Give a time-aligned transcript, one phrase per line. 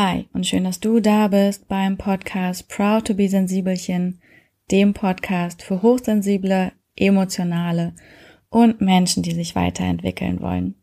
[0.00, 4.20] Hi und schön, dass du da bist beim Podcast Proud to be Sensibelchen,
[4.70, 7.96] dem Podcast für hochsensible, emotionale
[8.48, 10.76] und Menschen, die sich weiterentwickeln wollen.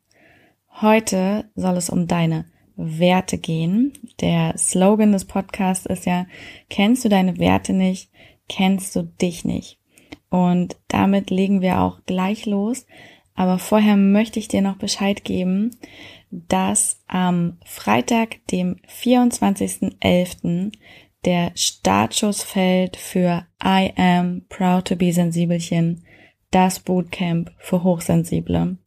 [0.81, 2.43] Heute soll es um deine
[2.75, 3.93] Werte gehen.
[4.19, 6.25] Der Slogan des Podcasts ist ja,
[6.69, 8.11] kennst du deine Werte nicht,
[8.49, 9.79] kennst du dich nicht.
[10.29, 12.85] Und damit legen wir auch gleich los.
[13.35, 15.71] Aber vorher möchte ich dir noch Bescheid geben,
[16.31, 20.71] dass am Freitag, dem 24.11.,
[21.25, 26.05] der Startschuss fällt für I Am Proud to be Sensibelchen,
[26.51, 28.77] das Bootcamp für Hochsensible.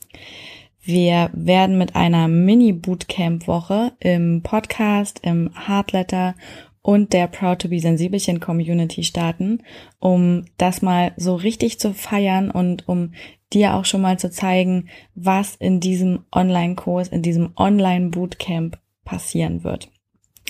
[0.81, 6.35] Wir werden mit einer Mini-Bootcamp-Woche im Podcast, im Hardletter
[6.81, 9.63] und der Proud to be Sensibelchen Community starten,
[9.99, 13.13] um das mal so richtig zu feiern und um
[13.53, 19.91] dir auch schon mal zu zeigen, was in diesem Online-Kurs, in diesem Online-Bootcamp passieren wird.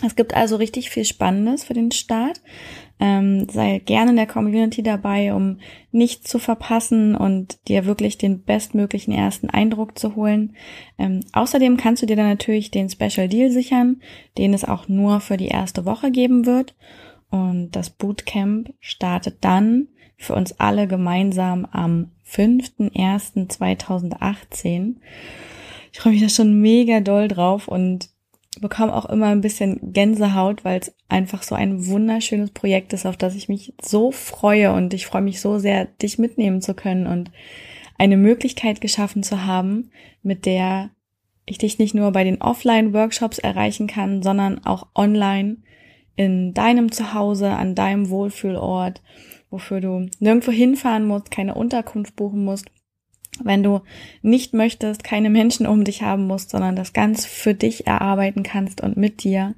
[0.05, 2.41] Es gibt also richtig viel Spannendes für den Start.
[3.01, 5.59] Ähm, sei gerne in der Community dabei, um
[5.91, 10.55] nichts zu verpassen und dir wirklich den bestmöglichen ersten Eindruck zu holen.
[10.99, 14.01] Ähm, außerdem kannst du dir dann natürlich den Special Deal sichern,
[14.37, 16.77] den es auch nur für die erste Woche geben wird.
[17.31, 19.89] Und das Bootcamp startet dann
[20.19, 24.97] für uns alle gemeinsam am 5.1.2018.
[25.93, 28.11] Ich freue mich da schon mega doll drauf und
[28.61, 33.17] bekomme auch immer ein bisschen Gänsehaut, weil es einfach so ein wunderschönes Projekt ist, auf
[33.17, 37.07] das ich mich so freue und ich freue mich so sehr, dich mitnehmen zu können
[37.07, 37.31] und
[37.97, 40.91] eine Möglichkeit geschaffen zu haben, mit der
[41.47, 45.59] ich dich nicht nur bei den Offline-Workshops erreichen kann, sondern auch online
[46.17, 49.01] in deinem Zuhause, an deinem Wohlfühlort,
[49.51, 52.67] wofür du nirgendwo hinfahren musst, keine Unterkunft buchen musst,
[53.43, 53.81] wenn du
[54.23, 58.81] nicht möchtest, keine Menschen um dich haben musst, sondern das ganz für dich erarbeiten kannst
[58.81, 59.55] und mit dir.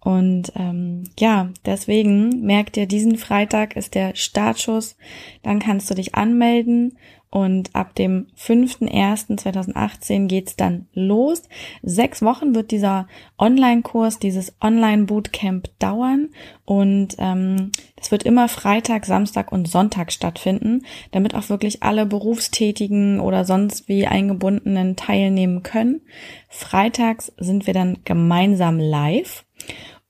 [0.00, 4.96] Und ähm, ja, deswegen merkt dir, diesen Freitag ist der Startschuss.
[5.42, 6.96] Dann kannst du dich anmelden
[7.30, 11.42] und ab dem 5.1.2018 geht's dann los.
[11.82, 13.06] Sechs Wochen wird dieser
[13.38, 16.30] Online-Kurs, dieses Online-Bootcamp dauern.
[16.64, 23.20] Und ähm, es wird immer Freitag, Samstag und Sonntag stattfinden, damit auch wirklich alle Berufstätigen
[23.20, 26.00] oder sonst wie eingebundenen teilnehmen können.
[26.48, 29.44] Freitags sind wir dann gemeinsam live.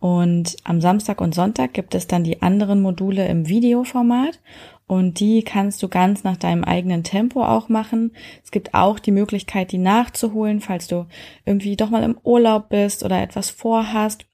[0.01, 4.39] Und am Samstag und Sonntag gibt es dann die anderen Module im Videoformat.
[4.89, 8.13] Und die kannst du ganz nach deinem eigenen Tempo auch machen.
[8.43, 11.07] Es gibt auch die Möglichkeit, die nachzuholen, falls du
[11.45, 14.25] irgendwie doch mal im Urlaub bist oder etwas vorhast.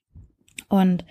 [0.69, 1.05] Und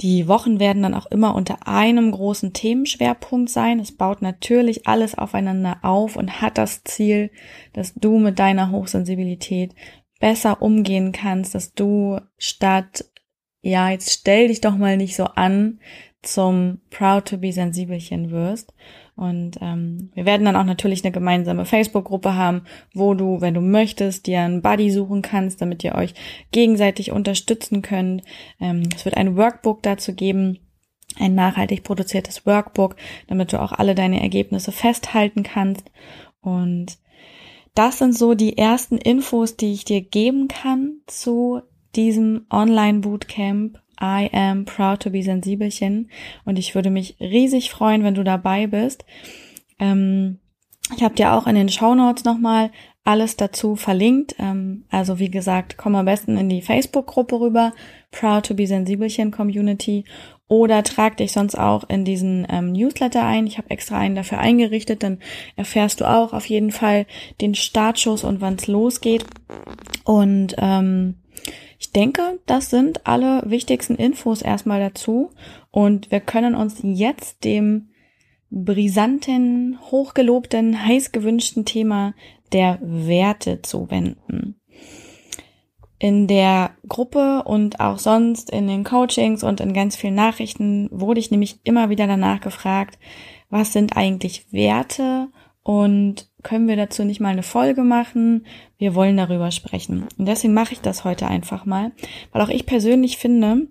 [0.00, 3.78] die Wochen werden dann auch immer unter einem großen Themenschwerpunkt sein.
[3.78, 7.30] Es baut natürlich alles aufeinander auf und hat das Ziel,
[7.74, 9.74] dass du mit deiner Hochsensibilität
[10.20, 13.04] besser umgehen kannst, dass du statt,
[13.60, 15.80] ja, jetzt stell dich doch mal nicht so an,
[16.26, 18.72] zum Proud to be Sensibelchen wirst.
[19.16, 22.62] Und ähm, wir werden dann auch natürlich eine gemeinsame Facebook-Gruppe haben,
[22.92, 26.14] wo du, wenn du möchtest, dir einen Buddy suchen kannst, damit ihr euch
[26.50, 28.22] gegenseitig unterstützen könnt.
[28.60, 30.58] Ähm, es wird ein Workbook dazu geben,
[31.16, 32.96] ein nachhaltig produziertes Workbook,
[33.28, 35.90] damit du auch alle deine Ergebnisse festhalten kannst.
[36.40, 36.98] Und
[37.74, 41.60] das sind so die ersten Infos, die ich dir geben kann zu
[41.94, 46.10] diesem Online-Bootcamp I am proud to be Sensibelchen
[46.44, 49.04] und ich würde mich riesig freuen, wenn du dabei bist.
[49.78, 50.38] Ähm,
[50.94, 52.70] ich habe dir auch in den Show Notes nochmal
[53.04, 54.34] alles dazu verlinkt.
[54.38, 57.72] Ähm, also wie gesagt, komm am besten in die Facebook-Gruppe rüber,
[58.10, 60.04] Proud to be Sensibelchen Community
[60.46, 63.46] oder trag dich sonst auch in diesen ähm, Newsletter ein.
[63.46, 65.18] Ich habe extra einen dafür eingerichtet, dann
[65.56, 67.06] erfährst du auch auf jeden Fall
[67.40, 69.24] den Startschuss und wann es losgeht.
[70.04, 71.16] Und ähm,
[71.94, 75.30] denke, das sind alle wichtigsten Infos erstmal dazu
[75.70, 77.90] und wir können uns jetzt dem
[78.50, 82.14] brisanten, hochgelobten, heiß gewünschten Thema
[82.52, 84.60] der Werte zuwenden.
[85.98, 91.20] In der Gruppe und auch sonst in den Coachings und in ganz vielen Nachrichten wurde
[91.20, 92.98] ich nämlich immer wieder danach gefragt,
[93.48, 95.28] was sind eigentlich Werte
[95.64, 98.46] und können wir dazu nicht mal eine Folge machen?
[98.76, 100.06] Wir wollen darüber sprechen.
[100.18, 101.92] Und deswegen mache ich das heute einfach mal,
[102.32, 103.66] weil auch ich persönlich finde,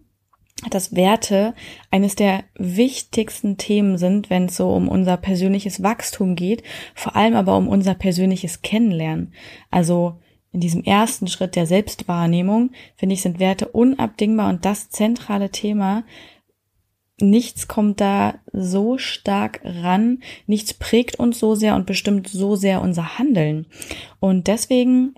[0.71, 1.53] dass Werte
[1.91, 6.63] eines der wichtigsten Themen sind, wenn es so um unser persönliches Wachstum geht,
[6.95, 9.33] vor allem aber um unser persönliches Kennenlernen.
[9.69, 10.19] Also
[10.51, 16.03] in diesem ersten Schritt der Selbstwahrnehmung, finde ich, sind Werte unabdingbar und das zentrale Thema,
[17.19, 22.81] nichts kommt da so stark ran, nichts prägt uns so sehr und bestimmt so sehr
[22.81, 23.67] unser Handeln.
[24.19, 25.15] Und deswegen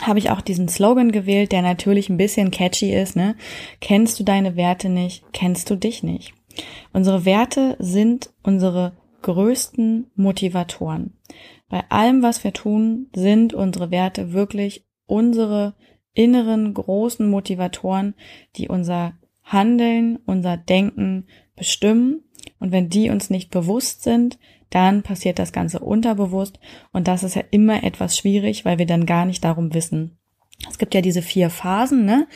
[0.00, 3.16] habe ich auch diesen Slogan gewählt, der natürlich ein bisschen catchy ist.
[3.16, 3.36] Ne?
[3.80, 6.34] Kennst du deine Werte nicht, kennst du dich nicht.
[6.92, 11.14] Unsere Werte sind unsere größten Motivatoren.
[11.68, 15.74] Bei allem, was wir tun, sind unsere Werte wirklich unsere
[16.14, 18.14] inneren großen Motivatoren,
[18.56, 19.14] die unser
[19.52, 22.22] Handeln, unser Denken bestimmen.
[22.58, 24.38] Und wenn die uns nicht bewusst sind,
[24.70, 26.58] dann passiert das Ganze unterbewusst.
[26.92, 30.18] Und das ist ja immer etwas schwierig, weil wir dann gar nicht darum wissen.
[30.68, 32.26] Es gibt ja diese vier Phasen, ne?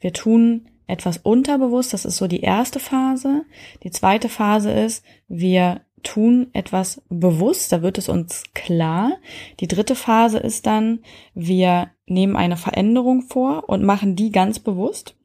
[0.00, 3.44] Wir tun etwas unterbewusst, das ist so die erste Phase.
[3.82, 9.18] Die zweite Phase ist, wir tun etwas bewusst, da wird es uns klar.
[9.60, 11.00] Die dritte Phase ist dann,
[11.34, 15.17] wir nehmen eine Veränderung vor und machen die ganz bewusst.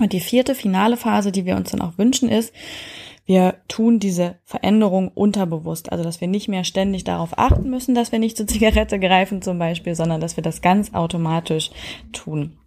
[0.00, 2.52] Und die vierte finale Phase, die wir uns dann auch wünschen, ist,
[3.24, 5.92] wir tun diese Veränderung unterbewusst.
[5.92, 9.42] Also, dass wir nicht mehr ständig darauf achten müssen, dass wir nicht zur Zigarette greifen
[9.42, 11.70] zum Beispiel, sondern dass wir das ganz automatisch
[12.12, 12.58] tun.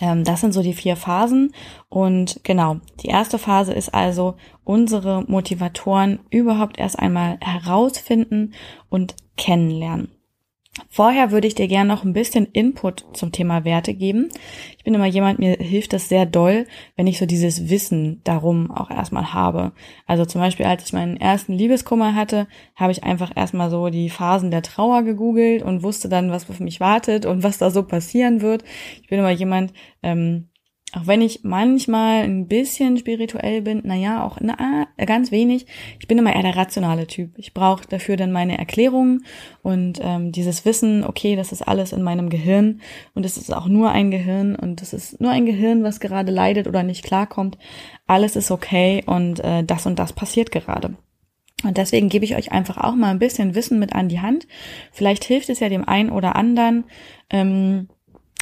[0.00, 1.52] Ähm, das sind so die vier Phasen.
[1.88, 8.52] Und genau, die erste Phase ist also unsere Motivatoren überhaupt erst einmal herausfinden
[8.90, 10.17] und kennenlernen.
[10.88, 14.28] Vorher würde ich dir gerne noch ein bisschen Input zum Thema Werte geben.
[14.76, 16.66] Ich bin immer jemand, mir hilft das sehr doll,
[16.96, 19.72] wenn ich so dieses Wissen darum auch erstmal habe.
[20.06, 24.10] Also zum Beispiel, als ich meinen ersten Liebeskummer hatte, habe ich einfach erstmal so die
[24.10, 27.82] Phasen der Trauer gegoogelt und wusste dann, was für mich wartet und was da so
[27.82, 28.64] passieren wird.
[29.02, 29.72] Ich bin immer jemand,
[30.02, 30.48] ähm,
[30.94, 35.66] auch wenn ich manchmal ein bisschen spirituell bin, naja, auch na, ganz wenig,
[36.00, 37.32] ich bin immer eher der rationale Typ.
[37.36, 39.24] Ich brauche dafür dann meine Erklärungen
[39.62, 42.80] und ähm, dieses Wissen, okay, das ist alles in meinem Gehirn
[43.14, 46.32] und es ist auch nur ein Gehirn und es ist nur ein Gehirn, was gerade
[46.32, 47.58] leidet oder nicht klarkommt.
[48.06, 50.94] Alles ist okay und äh, das und das passiert gerade.
[51.64, 54.46] Und deswegen gebe ich euch einfach auch mal ein bisschen Wissen mit an die Hand.
[54.92, 56.84] Vielleicht hilft es ja dem einen oder anderen.
[57.30, 57.88] Ähm,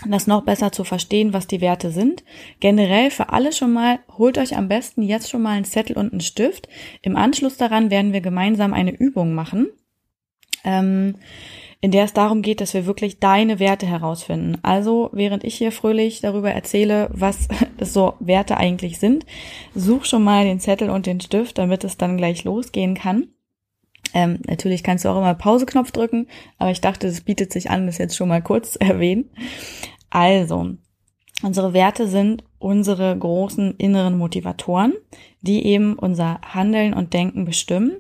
[0.04, 2.22] das noch besser zu verstehen, was die Werte sind.
[2.60, 6.12] Generell für alle schon mal, holt euch am besten jetzt schon mal einen Zettel und
[6.12, 6.68] einen Stift.
[7.02, 9.68] Im Anschluss daran werden wir gemeinsam eine Übung machen,
[10.64, 11.14] ähm,
[11.80, 14.58] in der es darum geht, dass wir wirklich deine Werte herausfinden.
[14.62, 17.48] Also, während ich hier fröhlich darüber erzähle, was
[17.80, 19.24] so Werte eigentlich sind,
[19.74, 23.28] such schon mal den Zettel und den Stift, damit es dann gleich losgehen kann.
[24.14, 26.26] Ähm, natürlich kannst du auch immer Pauseknopf drücken,
[26.58, 29.30] aber ich dachte, es bietet sich an, das jetzt schon mal kurz zu erwähnen.
[30.10, 30.74] Also,
[31.42, 34.94] unsere Werte sind unsere großen inneren Motivatoren,
[35.40, 37.96] die eben unser Handeln und Denken bestimmen.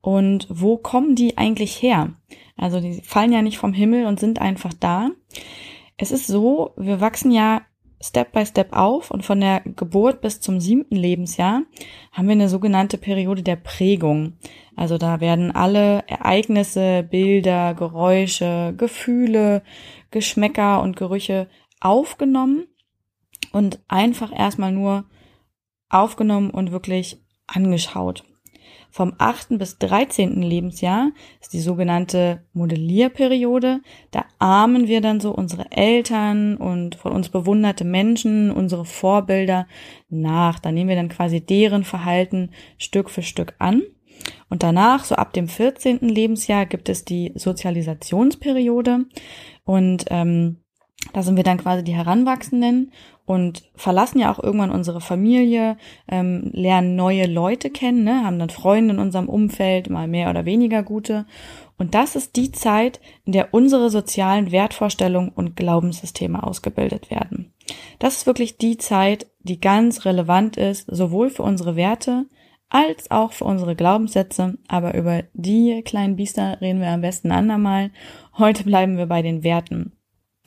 [0.00, 2.14] Und wo kommen die eigentlich her?
[2.56, 5.10] Also die fallen ja nicht vom Himmel und sind einfach da.
[5.96, 7.62] Es ist so, wir wachsen ja
[8.02, 11.62] Step by Step auf und von der Geburt bis zum siebten Lebensjahr
[12.12, 14.34] haben wir eine sogenannte Periode der Prägung.
[14.80, 19.62] Also da werden alle Ereignisse, Bilder, Geräusche, Gefühle,
[20.10, 21.48] Geschmäcker und Gerüche
[21.80, 22.66] aufgenommen
[23.52, 25.04] und einfach erstmal nur
[25.90, 28.24] aufgenommen und wirklich angeschaut.
[28.90, 29.58] Vom 8.
[29.58, 30.40] bis 13.
[30.40, 31.10] Lebensjahr
[31.42, 33.82] ist die sogenannte Modellierperiode.
[34.10, 39.66] Da ahmen wir dann so unsere Eltern und von uns bewunderte Menschen, unsere Vorbilder
[40.08, 40.58] nach.
[40.58, 43.82] Da nehmen wir dann quasi deren Verhalten Stück für Stück an.
[44.48, 46.00] Und danach, so ab dem 14.
[46.00, 49.06] Lebensjahr, gibt es die Sozialisationsperiode.
[49.64, 50.56] Und ähm,
[51.12, 52.92] da sind wir dann quasi die Heranwachsenden
[53.26, 55.76] und verlassen ja auch irgendwann unsere Familie,
[56.08, 60.44] ähm, lernen neue Leute kennen, ne, haben dann Freunde in unserem Umfeld, mal mehr oder
[60.44, 61.26] weniger gute.
[61.78, 67.52] Und das ist die Zeit, in der unsere sozialen Wertvorstellungen und Glaubenssysteme ausgebildet werden.
[67.98, 72.26] Das ist wirklich die Zeit, die ganz relevant ist, sowohl für unsere Werte
[72.70, 74.56] als auch für unsere Glaubenssätze.
[74.68, 77.90] Aber über die kleinen Biester reden wir am besten andermal.
[78.38, 79.92] Heute bleiben wir bei den Werten.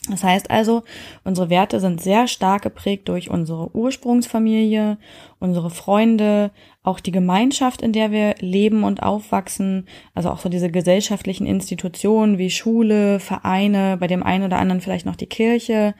[0.09, 0.83] Das heißt also,
[1.23, 4.97] unsere Werte sind sehr stark geprägt durch unsere Ursprungsfamilie,
[5.39, 6.51] unsere Freunde,
[6.81, 12.37] auch die Gemeinschaft, in der wir leben und aufwachsen, also auch so diese gesellschaftlichen Institutionen
[12.37, 15.95] wie Schule, Vereine, bei dem einen oder anderen vielleicht noch die Kirche,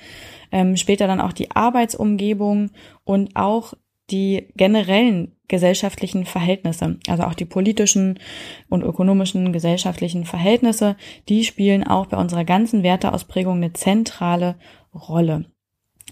[0.52, 2.72] ähm, später dann auch die Arbeitsumgebung
[3.06, 3.74] und auch
[4.12, 8.20] die generellen gesellschaftlichen Verhältnisse, also auch die politischen
[8.70, 10.96] und ökonomischen gesellschaftlichen Verhältnisse,
[11.30, 14.56] die spielen auch bei unserer ganzen Werteausprägung eine zentrale
[14.96, 15.46] Rolle.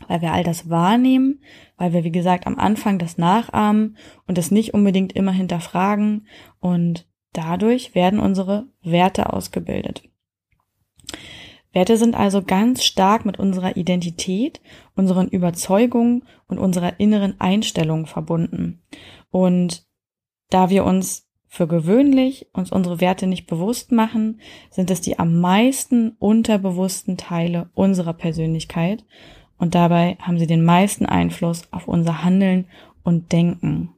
[0.08, 1.42] Weil wir all das wahrnehmen,
[1.76, 6.28] weil wir, wie gesagt, am Anfang das nachahmen und das nicht unbedingt immer hinterfragen
[6.60, 10.04] und dadurch werden unsere Werte ausgebildet.
[11.74, 14.62] Werte sind also ganz stark mit unserer Identität,
[14.96, 18.82] unseren Überzeugungen und unserer inneren Einstellung verbunden.
[19.32, 19.88] Und
[20.50, 25.40] da wir uns für gewöhnlich uns unsere Werte nicht bewusst machen, sind es die am
[25.40, 29.06] meisten unterbewussten Teile unserer Persönlichkeit
[29.58, 32.68] und dabei haben sie den meisten Einfluss auf unser Handeln
[33.04, 33.94] und Denken.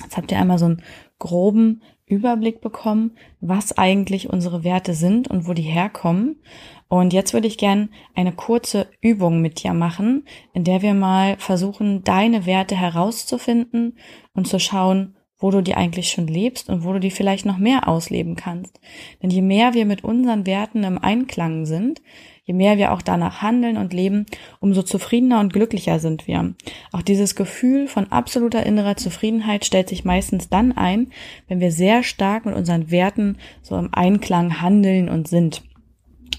[0.00, 0.82] Jetzt habt ihr einmal so einen
[1.18, 6.40] groben Überblick bekommen, was eigentlich unsere Werte sind und wo die herkommen.
[6.88, 10.24] Und jetzt würde ich gern eine kurze Übung mit dir machen,
[10.54, 13.98] in der wir mal versuchen, deine Werte herauszufinden
[14.34, 17.58] und zu schauen, wo du die eigentlich schon lebst und wo du die vielleicht noch
[17.58, 18.80] mehr ausleben kannst.
[19.22, 22.02] Denn je mehr wir mit unseren Werten im Einklang sind,
[22.48, 24.24] je mehr wir auch danach handeln und leben,
[24.58, 26.54] umso zufriedener und glücklicher sind wir.
[26.92, 31.10] Auch dieses Gefühl von absoluter innerer Zufriedenheit stellt sich meistens dann ein,
[31.46, 35.62] wenn wir sehr stark mit unseren Werten so im Einklang handeln und sind.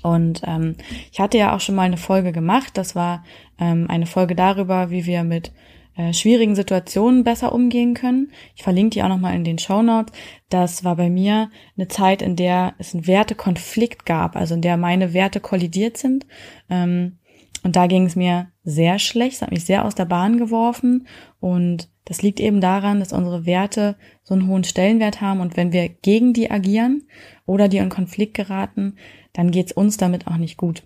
[0.01, 0.78] Und ähm,
[1.12, 2.72] ich hatte ja auch schon mal eine Folge gemacht.
[2.74, 3.24] Das war
[3.60, 5.51] ähm, eine Folge darüber, wie wir mit
[6.00, 8.32] äh, schwierigen Situationen besser umgehen können.
[8.56, 10.13] Ich verlinke die auch nochmal in den Show Notes.
[10.48, 14.77] Das war bei mir eine Zeit, in der es einen Wertekonflikt gab, also in der
[14.77, 16.25] meine Werte kollidiert sind.
[16.70, 17.18] Ähm,
[17.63, 21.06] und da ging es mir sehr schlecht, es hat mich sehr aus der Bahn geworfen
[21.41, 25.74] und das liegt eben daran, dass unsere Werte so einen hohen Stellenwert haben und wenn
[25.74, 27.10] wir gegen die agieren
[27.46, 28.96] oder die in Konflikt geraten,
[29.34, 30.84] dann geht's uns damit auch nicht gut.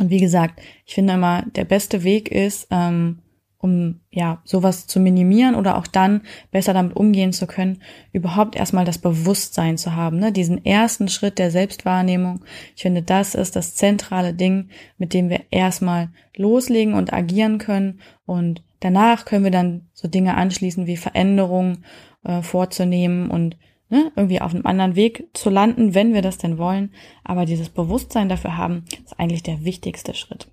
[0.00, 3.22] Und wie gesagt, ich finde immer, der beste Weg ist, ähm,
[3.58, 7.82] um ja sowas zu minimieren oder auch dann besser damit umgehen zu können,
[8.12, 10.32] überhaupt erstmal das Bewusstsein zu haben, ne?
[10.32, 12.44] diesen ersten Schritt der Selbstwahrnehmung.
[12.74, 18.00] Ich finde, das ist das zentrale Ding, mit dem wir erstmal loslegen und agieren können
[18.26, 21.84] und danach können wir dann so Dinge anschließen wie Veränderungen
[22.24, 23.56] äh, vorzunehmen und
[23.88, 26.92] ne, irgendwie auf einem anderen Weg zu landen, wenn wir das denn wollen.
[27.24, 30.48] Aber dieses Bewusstsein dafür haben, ist eigentlich der wichtigste Schritt.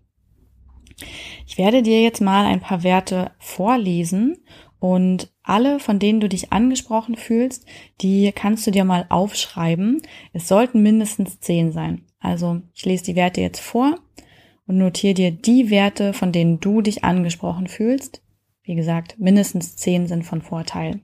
[1.46, 4.38] Ich werde dir jetzt mal ein paar Werte vorlesen
[4.80, 7.66] und alle, von denen du dich angesprochen fühlst,
[8.02, 10.02] die kannst du dir mal aufschreiben.
[10.34, 12.06] Es sollten mindestens zehn sein.
[12.20, 14.00] Also ich lese die Werte jetzt vor
[14.68, 18.22] und notiere dir die Werte, von denen du dich angesprochen fühlst.
[18.64, 21.02] Wie gesagt, mindestens zehn sind von Vorteil.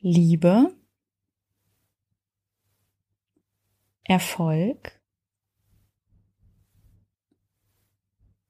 [0.00, 0.72] Liebe,
[4.04, 4.97] Erfolg,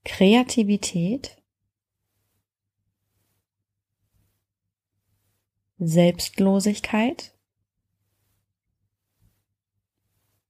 [0.05, 1.43] Kreativität,
[5.79, 7.39] Selbstlosigkeit,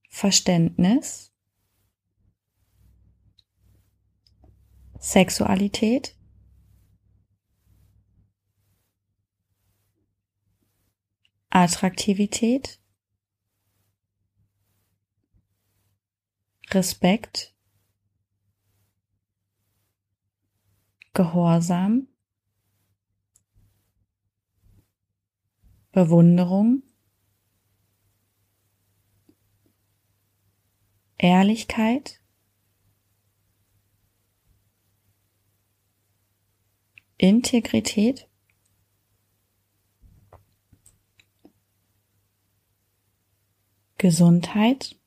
[0.08, 1.32] Verständnis,
[4.98, 6.16] Sexualität,
[11.50, 12.80] Attraktivität,
[16.70, 17.57] Respekt,
[21.18, 22.06] Gehorsam,
[25.90, 26.84] Bewunderung,
[31.16, 32.20] Ehrlichkeit,
[37.16, 38.28] Integrität,
[43.96, 44.97] Gesundheit,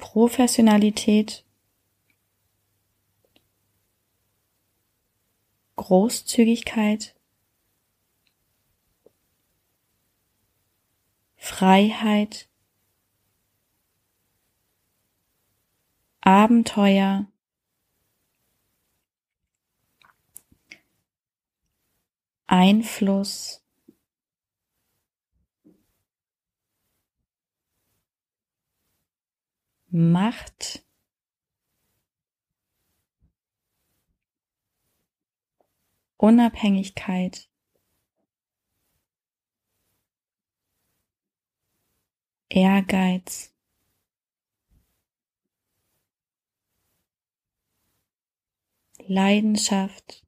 [0.00, 1.44] Professionalität,
[5.76, 7.14] Großzügigkeit,
[11.36, 12.48] Freiheit,
[16.22, 17.26] Abenteuer,
[22.46, 23.59] Einfluss,
[29.92, 30.84] Macht
[36.16, 37.50] Unabhängigkeit
[42.50, 43.52] Ehrgeiz.
[49.06, 50.24] Leidenschaft.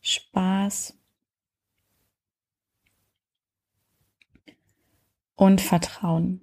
[0.00, 0.97] Spaß
[5.38, 6.40] und Vertrauen.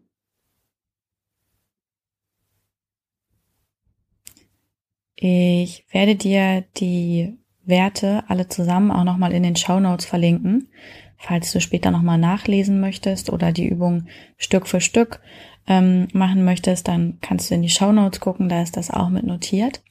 [5.18, 10.70] Ich werde dir die Werte alle zusammen auch nochmal in den Show Notes verlinken,
[11.18, 15.20] falls du später nochmal nachlesen möchtest oder die Übung Stück für Stück
[15.68, 19.10] ähm, machen möchtest, dann kannst du in die Show Notes gucken, da ist das auch
[19.10, 19.82] mit notiert.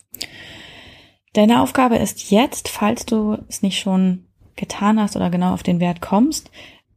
[1.35, 4.25] Deine Aufgabe ist jetzt, falls du es nicht schon
[4.57, 6.51] getan hast oder genau auf den Wert kommst,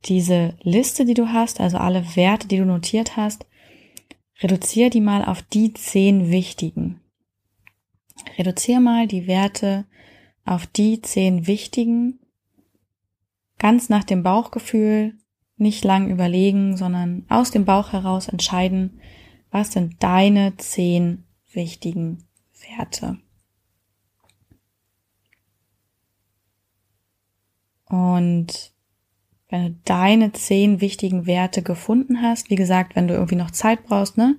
[0.10, 3.46] diese Liste, die du hast, also alle Werte, die du notiert hast,
[4.42, 7.02] reduziere die mal auf die zehn wichtigen.
[8.38, 9.86] Reduziere mal die Werte
[10.46, 12.20] auf die zehn wichtigen,
[13.58, 15.16] ganz nach dem Bauchgefühl,
[15.58, 19.02] nicht lang überlegen, sondern aus dem Bauch heraus entscheiden,
[19.50, 22.24] was sind deine zehn wichtigen
[22.78, 23.18] Werte.
[27.86, 28.77] Und
[29.50, 33.86] wenn du deine zehn wichtigen Werte gefunden hast, wie gesagt, wenn du irgendwie noch Zeit
[33.86, 34.36] brauchst, ne,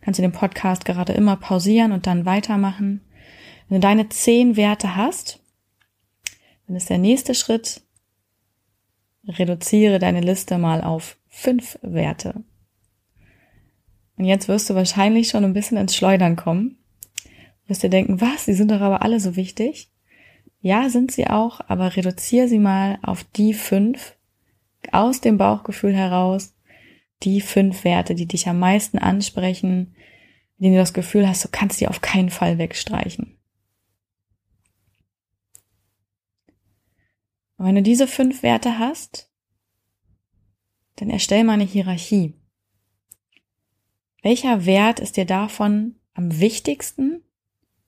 [0.00, 3.00] kannst du den Podcast gerade immer pausieren und dann weitermachen.
[3.68, 5.40] Wenn du deine zehn Werte hast,
[6.66, 7.82] dann ist der nächste Schritt,
[9.26, 12.44] reduziere deine Liste mal auf fünf Werte.
[14.16, 16.78] Und jetzt wirst du wahrscheinlich schon ein bisschen ins Schleudern kommen.
[17.24, 19.90] Du wirst dir denken, was, die sind doch aber alle so wichtig.
[20.60, 24.16] Ja, sind sie auch, aber reduziere sie mal auf die fünf,
[24.90, 26.54] aus dem Bauchgefühl heraus,
[27.22, 29.94] die fünf Werte, die dich am meisten ansprechen,
[30.58, 33.38] denen du das Gefühl hast, du kannst die auf keinen Fall wegstreichen.
[37.56, 39.30] Und wenn du diese fünf Werte hast,
[40.96, 42.34] dann erstell mal eine Hierarchie.
[44.22, 47.22] Welcher Wert ist dir davon am wichtigsten?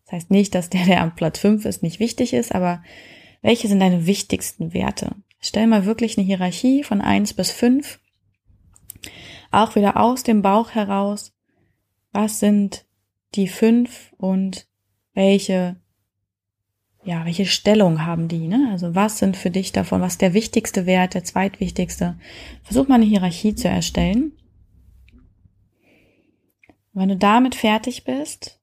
[0.05, 2.83] Das heißt nicht, dass der, der am Platz fünf ist, nicht wichtig ist, aber
[3.43, 5.17] welche sind deine wichtigsten Werte?
[5.47, 8.01] Stell mal wirklich eine Hierarchie von eins bis fünf.
[9.51, 11.35] Auch wieder aus dem Bauch heraus.
[12.13, 12.87] Was sind
[13.35, 14.67] die fünf und
[15.13, 15.77] welche
[17.05, 18.69] ja, welche Stellung haben die, ne?
[18.71, 22.19] Also was sind für dich davon, was ist der wichtigste Wert, der zweitwichtigste?
[22.63, 24.33] Versuch mal eine Hierarchie zu erstellen.
[26.95, 28.63] wenn du damit fertig bist,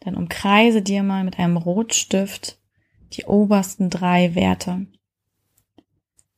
[0.00, 2.59] dann umkreise dir mal mit einem Rotstift
[3.12, 4.86] die obersten drei Werte.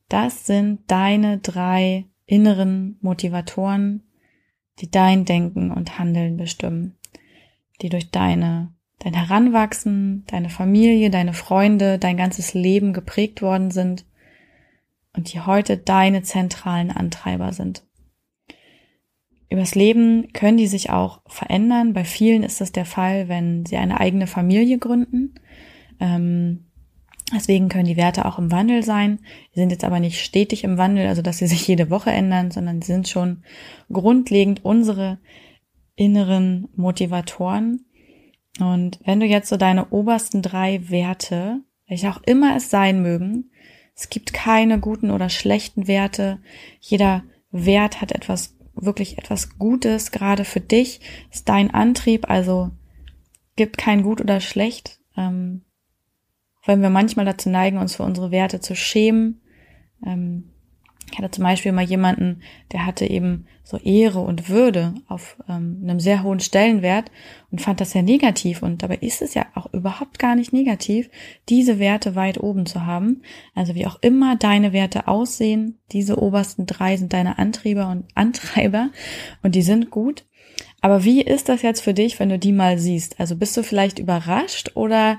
[0.09, 4.03] Das sind deine drei inneren Motivatoren,
[4.79, 6.97] die dein Denken und Handeln bestimmen,
[7.81, 14.05] die durch deine dein Heranwachsen, deine Familie, deine Freunde, dein ganzes Leben geprägt worden sind
[15.13, 17.85] und die heute deine zentralen Antreiber sind.
[19.51, 21.93] Übers Leben können die sich auch verändern.
[21.93, 25.35] Bei vielen ist das der Fall, wenn sie eine eigene Familie gründen.
[26.03, 26.67] Ähm,
[27.35, 29.21] deswegen können die Werte auch im Wandel sein.
[29.55, 32.51] Die sind jetzt aber nicht stetig im Wandel, also dass sie sich jede Woche ändern,
[32.51, 33.43] sondern sie sind schon
[33.91, 35.19] grundlegend unsere
[35.95, 37.87] inneren Motivatoren
[38.61, 43.51] und wenn du jetzt so deine obersten drei Werte, welche auch immer es sein mögen,
[43.95, 46.41] es gibt keine guten oder schlechten Werte.
[46.81, 52.71] Jeder Wert hat etwas, wirklich etwas Gutes, gerade für dich, ist dein Antrieb, also
[53.57, 54.99] gibt kein gut oder schlecht.
[55.17, 55.63] Ähm,
[56.65, 59.41] wenn wir manchmal dazu neigen, uns für unsere Werte zu schämen,
[60.05, 60.45] ähm,
[61.13, 62.41] ich hatte zum Beispiel mal jemanden,
[62.73, 67.11] der hatte eben so Ehre und Würde auf ähm, einem sehr hohen Stellenwert
[67.51, 68.63] und fand das sehr negativ.
[68.63, 71.11] Und dabei ist es ja auch überhaupt gar nicht negativ,
[71.51, 73.23] diese Werte weit oben zu haben.
[73.55, 78.89] Also wie auch immer deine Werte aussehen, diese obersten drei sind deine Antrieber und Antreiber
[79.43, 80.25] und die sind gut.
[80.81, 83.21] Aber wie ist das jetzt für dich, wenn du die mal siehst?
[83.21, 85.19] Also bist du vielleicht überrascht oder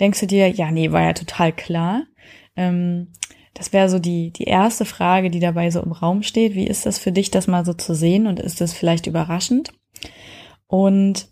[0.00, 2.04] denkst du dir, ja, nee, war ja total klar.
[2.56, 3.08] Ähm,
[3.54, 6.54] das wäre so die, die erste Frage, die dabei so im Raum steht.
[6.54, 9.72] Wie ist das für dich, das mal so zu sehen und ist das vielleicht überraschend?
[10.66, 11.28] Und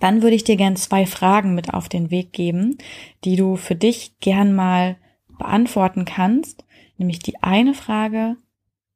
[0.00, 2.78] dann würde ich dir gern zwei Fragen mit auf den Weg geben,
[3.24, 4.96] die du für dich gern mal
[5.38, 6.64] beantworten kannst.
[6.98, 8.36] Nämlich die eine Frage,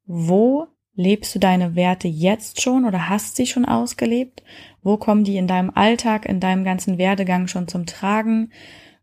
[0.06, 0.66] wo
[1.00, 4.42] lebst du deine Werte jetzt schon oder hast sie schon ausgelebt?
[4.82, 8.52] Wo kommen die in deinem Alltag, in deinem ganzen Werdegang schon zum Tragen?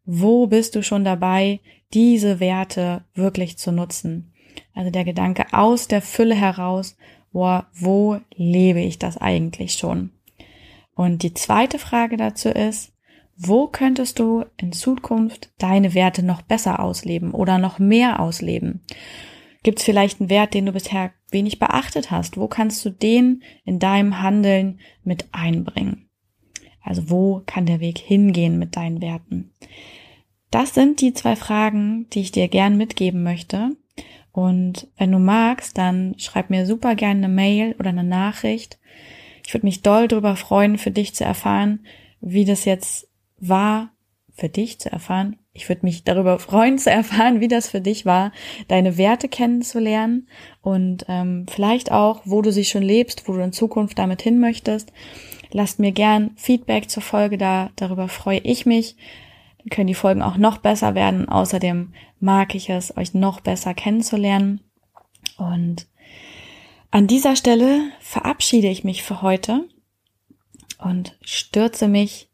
[0.06, 1.60] Wo bist du schon dabei,
[1.94, 4.34] diese Werte wirklich zu nutzen.
[4.74, 6.98] Also der Gedanke aus der Fülle heraus,
[7.32, 10.12] wo, wo lebe ich das eigentlich schon?
[10.96, 12.94] Und die zweite Frage dazu ist,
[13.36, 18.82] wo könntest du in Zukunft deine Werte noch besser ausleben oder noch mehr ausleben?
[19.68, 22.38] Gibt es vielleicht einen Wert, den du bisher wenig beachtet hast?
[22.38, 26.08] Wo kannst du den in deinem Handeln mit einbringen?
[26.82, 29.52] Also wo kann der Weg hingehen mit deinen Werten?
[30.52, 33.76] Das sind die zwei Fragen, die ich dir gern mitgeben möchte.
[34.32, 38.80] Und wenn du magst, dann schreib mir super gerne eine Mail oder eine Nachricht.
[39.46, 41.86] Ich würde mich doll darüber freuen, für dich zu erfahren,
[42.22, 43.92] wie das jetzt war,
[44.38, 45.38] für dich zu erfahren.
[45.52, 48.32] Ich würde mich darüber freuen zu erfahren, wie das für dich war,
[48.68, 50.28] deine Werte kennenzulernen
[50.62, 54.40] und ähm, vielleicht auch, wo du sie schon lebst, wo du in Zukunft damit hin
[54.40, 54.94] möchtest.
[55.52, 58.96] Lasst mir gern Feedback zur Folge da, darüber freue ich mich
[59.70, 61.30] können die Folgen auch noch besser werden.
[61.30, 64.62] Außerdem mag ich es, euch noch besser kennenzulernen.
[65.38, 65.88] Und
[66.92, 69.68] an dieser Stelle verabschiede ich mich für heute
[70.80, 72.30] und stürze mich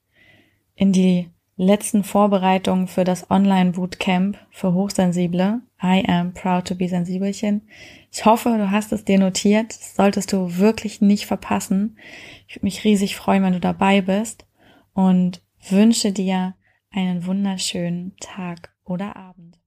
[0.76, 5.62] in die letzten Vorbereitungen für das Online-Bootcamp für Hochsensible.
[5.82, 7.68] I am proud to be Sensibelchen.
[8.12, 9.70] Ich hoffe, du hast es dir notiert.
[9.70, 11.98] Das solltest du wirklich nicht verpassen.
[12.48, 14.46] Ich würde mich riesig freuen, wenn du dabei bist
[14.94, 16.56] und wünsche dir
[16.92, 19.62] einen wunderschönen Tag oder Abend.